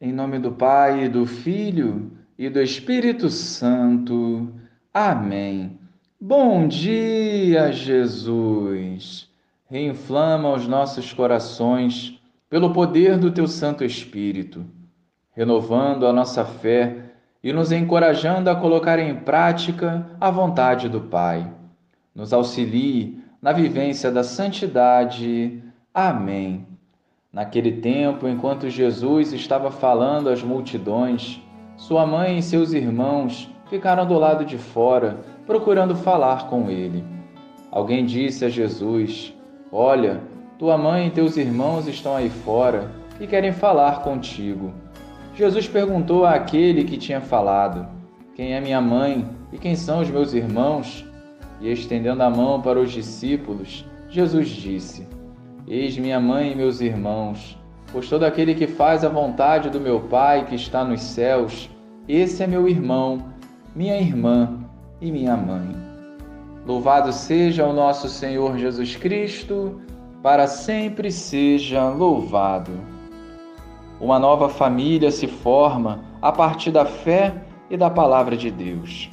[0.00, 4.52] Em nome do Pai, do Filho e do Espírito Santo.
[4.92, 5.78] Amém.
[6.20, 9.28] Bom dia, Jesus.
[9.70, 12.20] Reinflama os nossos corações
[12.50, 14.66] pelo poder do teu Santo Espírito,
[15.32, 21.48] renovando a nossa fé e nos encorajando a colocar em prática a vontade do Pai.
[22.12, 25.62] Nos auxilie na vivência da santidade.
[25.92, 26.73] Amém.
[27.34, 31.42] Naquele tempo, enquanto Jesus estava falando às multidões,
[31.76, 37.04] sua mãe e seus irmãos ficaram do lado de fora, procurando falar com ele.
[37.72, 39.34] Alguém disse a Jesus:
[39.72, 40.20] Olha,
[40.60, 44.72] tua mãe e teus irmãos estão aí fora e querem falar contigo.
[45.34, 47.88] Jesus perguntou àquele que tinha falado:
[48.36, 51.04] Quem é minha mãe e quem são os meus irmãos?
[51.60, 55.04] E estendendo a mão para os discípulos, Jesus disse:
[55.66, 57.58] Eis minha mãe e meus irmãos,
[57.90, 61.70] pois todo aquele que faz a vontade do meu Pai que está nos céus,
[62.06, 63.32] esse é meu irmão,
[63.74, 64.58] minha irmã
[65.00, 65.74] e minha mãe.
[66.66, 69.80] Louvado seja o nosso Senhor Jesus Cristo,
[70.22, 72.72] para sempre seja louvado.
[73.98, 77.32] Uma nova família se forma a partir da fé
[77.70, 79.08] e da palavra de Deus.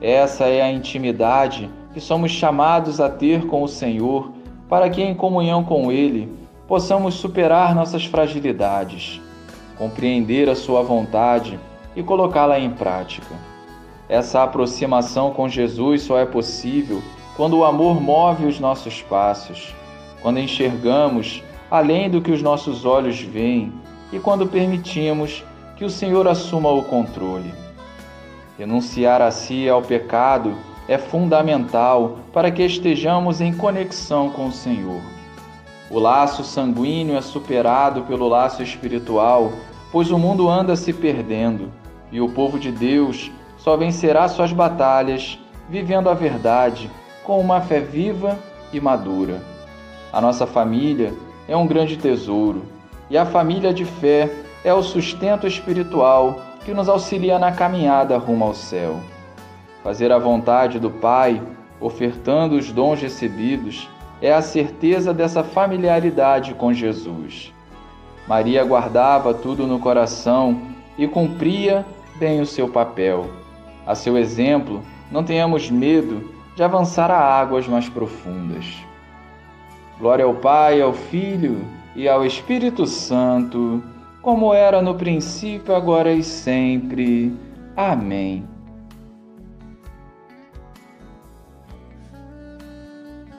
[0.00, 4.38] Essa é a intimidade que somos chamados a ter com o Senhor
[4.70, 6.32] para que, em comunhão com Ele,
[6.68, 9.20] possamos superar nossas fragilidades,
[9.76, 11.58] compreender a Sua vontade
[11.96, 13.34] e colocá-la em prática.
[14.08, 17.02] Essa aproximação com Jesus só é possível
[17.36, 19.74] quando o amor move os nossos passos,
[20.22, 23.72] quando enxergamos além do que os nossos olhos veem
[24.12, 25.44] e quando permitimos
[25.76, 27.52] que o Senhor assuma o controle.
[28.56, 30.54] Renunciar a si ao pecado
[30.90, 35.00] é fundamental para que estejamos em conexão com o Senhor.
[35.88, 39.52] O laço sanguíneo é superado pelo laço espiritual,
[39.92, 41.70] pois o mundo anda se perdendo
[42.10, 45.38] e o povo de Deus só vencerá suas batalhas
[45.68, 46.90] vivendo a verdade
[47.22, 48.36] com uma fé viva
[48.72, 49.40] e madura.
[50.12, 51.14] A nossa família
[51.46, 52.64] é um grande tesouro
[53.08, 54.28] e a família de fé
[54.64, 58.98] é o sustento espiritual que nos auxilia na caminhada rumo ao céu.
[59.82, 61.40] Fazer a vontade do Pai,
[61.80, 63.88] ofertando os dons recebidos,
[64.20, 67.52] é a certeza dessa familiaridade com Jesus.
[68.28, 70.60] Maria guardava tudo no coração
[70.98, 71.84] e cumpria
[72.16, 73.30] bem o seu papel.
[73.86, 78.76] A seu exemplo, não tenhamos medo de avançar a águas mais profundas.
[79.98, 81.64] Glória ao Pai, ao Filho
[81.96, 83.82] e ao Espírito Santo,
[84.20, 87.32] como era no princípio, agora e sempre.
[87.74, 88.44] Amém.